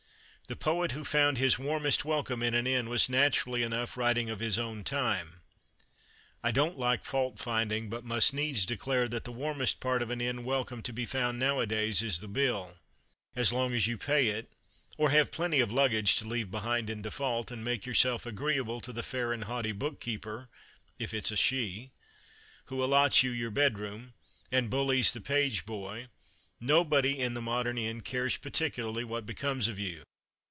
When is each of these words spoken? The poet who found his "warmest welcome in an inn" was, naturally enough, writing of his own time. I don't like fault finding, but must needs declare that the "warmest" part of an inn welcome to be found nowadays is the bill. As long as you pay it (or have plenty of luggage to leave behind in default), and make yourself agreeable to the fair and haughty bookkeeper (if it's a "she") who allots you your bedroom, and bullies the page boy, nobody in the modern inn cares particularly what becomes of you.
The 0.47 0.57
poet 0.57 0.91
who 0.91 1.05
found 1.05 1.37
his 1.37 1.57
"warmest 1.57 2.03
welcome 2.03 2.43
in 2.43 2.53
an 2.53 2.67
inn" 2.67 2.89
was, 2.89 3.07
naturally 3.07 3.63
enough, 3.63 3.95
writing 3.95 4.29
of 4.29 4.41
his 4.41 4.59
own 4.59 4.83
time. 4.83 5.39
I 6.43 6.51
don't 6.51 6.77
like 6.77 7.05
fault 7.05 7.39
finding, 7.39 7.89
but 7.89 8.03
must 8.03 8.33
needs 8.33 8.65
declare 8.65 9.07
that 9.07 9.23
the 9.23 9.31
"warmest" 9.31 9.79
part 9.79 10.01
of 10.01 10.09
an 10.09 10.19
inn 10.19 10.43
welcome 10.43 10.81
to 10.83 10.91
be 10.91 11.05
found 11.05 11.39
nowadays 11.39 12.01
is 12.01 12.19
the 12.19 12.27
bill. 12.27 12.75
As 13.33 13.53
long 13.53 13.71
as 13.73 13.87
you 13.87 13.97
pay 13.97 14.27
it 14.27 14.51
(or 14.97 15.09
have 15.11 15.31
plenty 15.31 15.61
of 15.61 15.71
luggage 15.71 16.17
to 16.17 16.27
leave 16.27 16.51
behind 16.51 16.89
in 16.89 17.01
default), 17.01 17.49
and 17.49 17.63
make 17.63 17.85
yourself 17.85 18.25
agreeable 18.25 18.81
to 18.81 18.91
the 18.91 19.03
fair 19.03 19.31
and 19.31 19.45
haughty 19.45 19.71
bookkeeper 19.71 20.49
(if 20.99 21.13
it's 21.13 21.31
a 21.31 21.37
"she") 21.37 21.91
who 22.65 22.83
allots 22.83 23.23
you 23.23 23.31
your 23.31 23.51
bedroom, 23.51 24.15
and 24.51 24.69
bullies 24.69 25.13
the 25.13 25.21
page 25.21 25.65
boy, 25.65 26.09
nobody 26.59 27.17
in 27.17 27.35
the 27.35 27.41
modern 27.41 27.77
inn 27.77 28.01
cares 28.01 28.35
particularly 28.35 29.05
what 29.05 29.25
becomes 29.25 29.69
of 29.69 29.79
you. 29.79 30.03